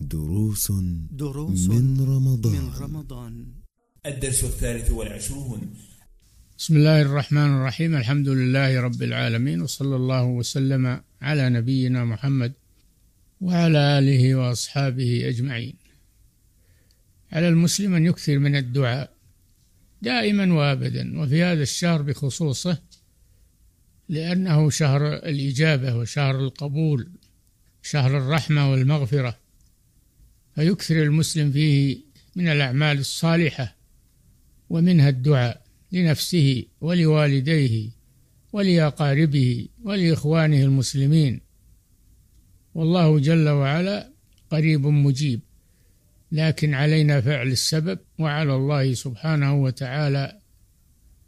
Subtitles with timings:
[0.00, 0.72] دروس
[1.10, 2.52] دروس من رمضان.
[2.52, 3.46] من رمضان.
[4.06, 5.60] الدرس الثالث والعشرون.
[6.58, 7.96] بسم الله الرحمن الرحيم.
[7.96, 12.52] الحمد لله رب العالمين وصلى الله وسلم على نبينا محمد
[13.40, 15.74] وعلى آله وأصحابه أجمعين.
[17.32, 19.12] على المسلم أن يكثر من الدعاء
[20.02, 22.78] دائما وابدا وفي هذا الشهر بخصوصه
[24.08, 27.08] لأنه شهر الإجابة وشهر القبول
[27.82, 29.39] شهر الرحمة والمغفرة.
[30.60, 31.98] فيكثر المسلم فيه
[32.36, 33.76] من الأعمال الصالحة
[34.70, 35.62] ومنها الدعاء
[35.92, 37.90] لنفسه ولوالديه
[38.52, 41.40] ولأقاربه ولإخوانه المسلمين.
[42.74, 44.12] والله جل وعلا
[44.50, 45.40] قريب مجيب
[46.32, 50.38] لكن علينا فعل السبب وعلى الله سبحانه وتعالى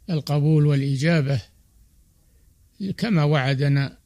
[0.09, 1.41] القبول والإجابة
[2.97, 3.97] كما وعدنا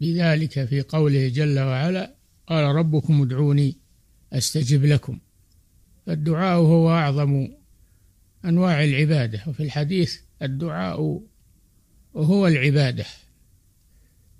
[0.00, 2.14] بذلك في قوله جل وعلا
[2.46, 3.81] قال ربكم ادعوني
[4.32, 5.18] أستجب لكم.
[6.06, 7.48] فالدعاء هو أعظم
[8.44, 11.22] أنواع العبادة وفي الحديث الدعاء
[12.16, 13.04] هو العبادة.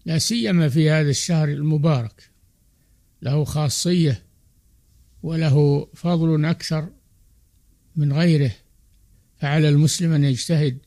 [0.07, 2.31] لا سيما في هذا الشهر المبارك.
[3.23, 4.23] له خاصية
[5.23, 6.89] وله فضل أكثر
[7.97, 8.53] من غيره.
[9.37, 10.79] فعلى المسلم أن يجتهد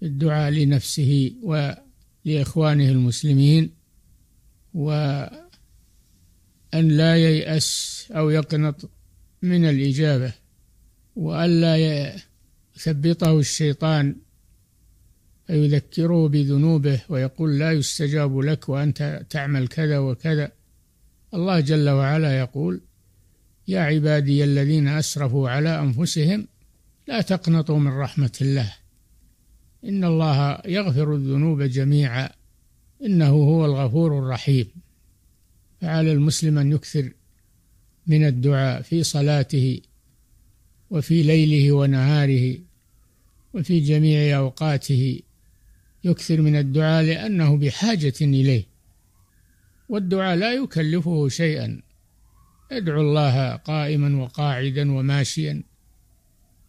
[0.00, 3.70] في الدعاء لنفسه ولإخوانه المسلمين
[6.74, 8.90] وأن لا ييأس أو يقنط
[9.42, 10.32] من الإجابة
[11.16, 11.76] وألا
[12.76, 14.16] يثبطه الشيطان
[15.46, 20.52] فيذكره بذنوبه ويقول لا يستجاب لك وأنت تعمل كذا وكذا.
[21.34, 22.80] الله جل وعلا يقول
[23.68, 26.46] يا عبادي الذين أسرفوا على أنفسهم
[27.06, 28.74] لا تقنطوا من رحمة الله.
[29.84, 32.30] إن الله يغفر الذنوب جميعا
[33.04, 34.66] إنه هو الغفور الرحيم.
[35.80, 37.12] فعلى المسلم أن يكثر
[38.06, 39.80] من الدعاء في صلاته
[40.90, 42.58] وفي ليله ونهاره
[43.54, 45.20] وفي جميع أوقاته
[46.04, 48.64] يكثر من الدعاء لأنه بحاجة إليه.
[49.88, 51.82] والدعاء لا يكلفه شيئا.
[52.72, 55.62] يدعو الله قائما وقاعدا وماشيا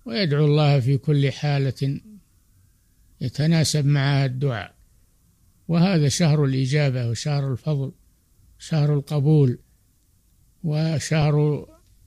[0.05, 2.01] ويدعو الله في كل حالة
[3.21, 4.75] يتناسب معها الدعاء.
[5.67, 7.91] وهذا شهر الإجابة وشهر الفضل.
[8.59, 9.59] شهر القبول
[10.63, 11.65] وشهر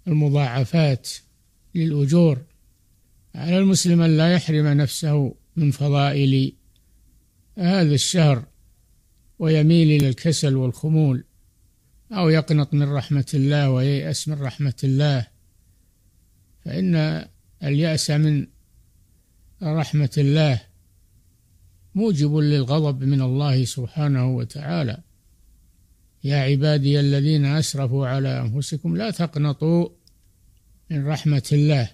[0.08, 1.08] المضاعفات
[1.74, 2.42] للأجور.
[3.34, 6.52] على المسلم أن لا يحرم نفسه من فضائل
[7.58, 8.44] هذا الشهر
[9.38, 11.24] ويميل إلى الكسل والخمول
[12.12, 15.26] أو يقنط من رحمة الله وييأس من رحمة الله.
[16.64, 17.24] فإن
[17.64, 18.46] اليأس من
[19.62, 20.60] رحمة الله
[21.94, 25.02] موجب للغضب من الله سبحانه وتعالى.
[26.24, 29.88] يا عبادي الذين أسرفوا على أنفسكم لا تقنطوا
[30.90, 31.90] من رحمة الله.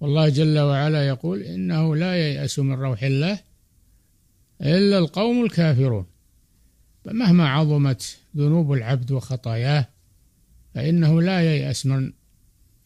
[0.00, 3.40] والله جل وعلا يقول إنه لا ييأس من روح الله
[4.62, 6.06] إلا القوم الكافرون.
[7.04, 9.88] فمهما عظمت ذنوب العبد وخطاياه
[10.74, 12.12] فإنه لا ييأس من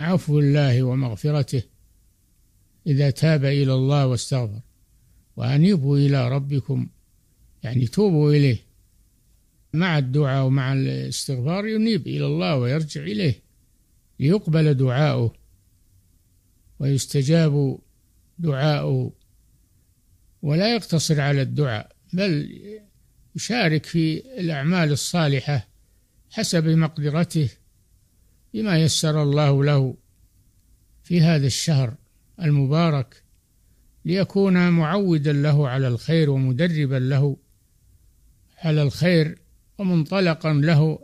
[0.01, 1.63] عفو الله ومغفرته
[2.87, 4.61] إذا تاب إلى الله واستغفر.
[5.37, 6.89] وأنيبوا إلى ربكم
[7.63, 8.70] يعني توبوا إليه.
[9.73, 13.43] مع الدعاء ومع الاستغفار ينيب إلى الله ويرجع إليه
[14.21, 15.33] ليقبل دعاؤه
[16.79, 17.79] ويستجاب
[18.39, 19.13] دعاؤه
[20.43, 22.51] ولا يقتصر على الدعاء بل
[23.37, 25.69] يشارك في الأعمال الصالحة
[26.31, 27.51] حسب مقدرته
[28.55, 29.97] بما يسر الله له
[31.03, 31.95] في هذا الشهر
[32.43, 33.23] المبارك
[34.05, 37.37] ليكون معودا له على الخير ومدربا له
[38.59, 39.39] على الخير
[39.81, 40.99] ومنطلقا له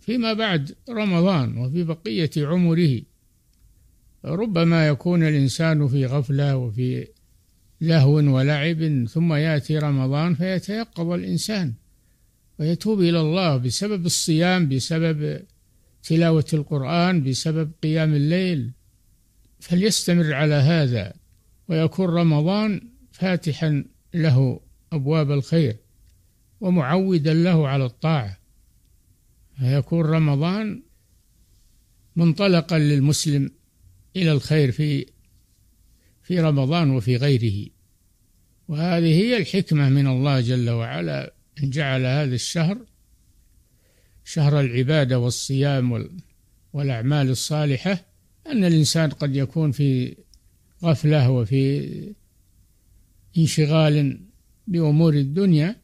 [0.00, 3.00] فيما بعد رمضان وفي بقية عمره.
[4.24, 7.08] ربما يكون الإنسان في غفلة وفي
[7.80, 11.74] لهو ولعب ثم يأتي رمضان فيتيقظ الإنسان
[12.58, 15.42] ويتوب إلى الله بسبب الصيام بسبب
[16.02, 18.70] تلاوة القرآن بسبب قيام الليل.
[19.60, 21.12] فليستمر على هذا
[21.68, 22.80] ويكون رمضان
[23.12, 23.84] فاتحا
[24.14, 24.60] له
[24.92, 25.76] أبواب الخير.
[26.60, 28.38] ومعودا له على الطاعة.
[29.58, 30.82] فيكون رمضان
[32.16, 33.50] منطلقا للمسلم
[34.16, 35.06] إلى الخير في
[36.22, 37.68] في رمضان وفي غيره.
[38.68, 42.78] وهذه هي الحكمة من الله جل وعلا إن جعل هذا الشهر
[44.24, 46.08] شهر العبادة والصيام
[46.72, 48.04] والأعمال الصالحة
[48.46, 50.16] أن الإنسان قد يكون في
[50.84, 52.14] غفلة وفي
[53.38, 54.20] انشغال
[54.66, 55.76] بأمور الدنيا.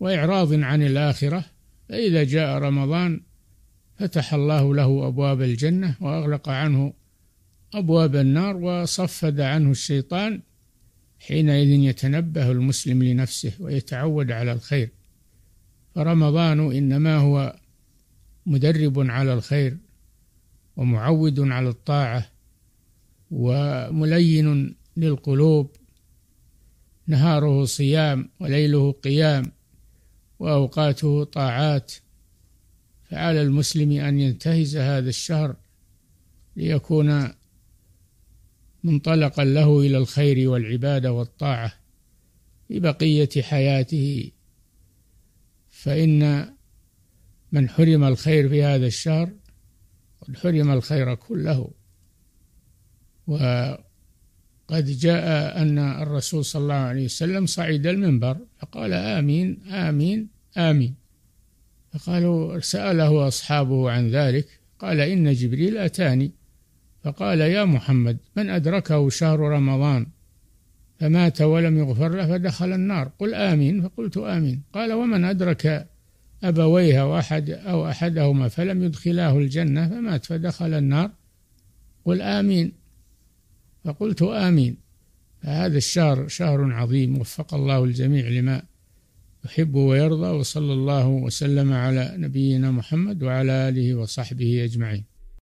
[0.00, 1.44] وإعراض عن الآخرة.
[1.88, 3.20] فإذا جاء رمضان
[3.98, 6.92] فتح الله له أبواب الجنة وأغلق عنه
[7.74, 10.42] أبواب النار وصفد عنه الشيطان
[11.18, 14.90] حينئذ يتنبه المسلم لنفسه ويتعود على الخير.
[15.94, 17.56] فرمضان إنما هو
[18.46, 19.76] مدرب على الخير
[20.76, 22.30] ومعود على الطاعة
[23.30, 25.76] وملين للقلوب.
[27.06, 29.52] نهاره صيام وليله قيام.
[30.38, 31.92] وأوقاته طاعات.
[33.10, 35.56] فعلى المسلم أن ينتهز هذا الشهر
[36.56, 37.28] ليكون
[38.84, 41.72] منطلقا له إلى الخير والعبادة والطاعة
[42.68, 44.30] في بقية حياته.
[45.70, 46.50] فإن
[47.52, 49.32] من حرم الخير في هذا الشهر
[50.22, 51.70] قد حرم الخير كله.
[54.68, 60.94] وقد جاء أن الرسول صلى الله عليه وسلم صعد المنبر فقال آمين آمين آمين.
[61.92, 64.48] فقالوا سأله أصحابه عن ذلك
[64.78, 66.32] قال إن جبريل أتاني.
[67.04, 70.06] فقال يا محمد من أدركه شهر رمضان؟
[71.00, 73.10] فمات ولم يغفر له فدخل النار.
[73.18, 74.62] قل آمين فقلت آمين.
[74.72, 75.88] قال ومن أدرك
[76.42, 81.10] أبويه أو أحد أو أحدهما فلم يدخلاه الجنة فمات فدخل النار.
[82.04, 82.77] قل آمين.
[83.88, 84.76] فقلت آمين.
[85.42, 88.62] فهذا الشهر شهر عظيم وفق الله الجميع لما
[89.44, 95.04] يحب ويرضى وصلى الله وسلم على نبينا محمد وعلى آله وصحبه أجمعين.